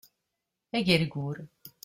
Agergur 0.77 1.37